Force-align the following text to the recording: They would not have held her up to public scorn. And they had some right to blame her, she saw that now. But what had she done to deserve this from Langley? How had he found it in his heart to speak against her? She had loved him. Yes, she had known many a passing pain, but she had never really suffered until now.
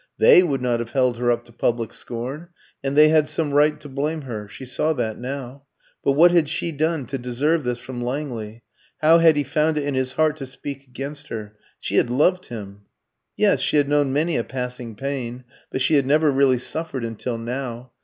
They 0.17 0.41
would 0.41 0.63
not 0.63 0.79
have 0.79 0.93
held 0.93 1.17
her 1.17 1.29
up 1.29 1.45
to 1.45 1.51
public 1.51 1.93
scorn. 1.93 2.47
And 2.83 2.97
they 2.97 3.09
had 3.09 3.29
some 3.29 3.53
right 3.53 3.79
to 3.81 3.87
blame 3.87 4.21
her, 4.23 4.47
she 4.47 4.65
saw 4.65 4.93
that 4.93 5.19
now. 5.19 5.65
But 6.03 6.13
what 6.13 6.31
had 6.31 6.49
she 6.49 6.71
done 6.71 7.05
to 7.05 7.19
deserve 7.19 7.63
this 7.63 7.77
from 7.77 8.03
Langley? 8.03 8.63
How 9.03 9.19
had 9.19 9.35
he 9.37 9.43
found 9.43 9.77
it 9.77 9.83
in 9.83 9.93
his 9.93 10.13
heart 10.13 10.37
to 10.37 10.47
speak 10.47 10.87
against 10.87 11.27
her? 11.27 11.55
She 11.79 11.97
had 11.97 12.09
loved 12.09 12.47
him. 12.47 12.85
Yes, 13.37 13.59
she 13.61 13.77
had 13.77 13.87
known 13.87 14.11
many 14.11 14.37
a 14.37 14.43
passing 14.43 14.95
pain, 14.95 15.43
but 15.71 15.83
she 15.83 15.93
had 15.93 16.07
never 16.07 16.31
really 16.31 16.57
suffered 16.57 17.05
until 17.05 17.37
now. 17.37 17.91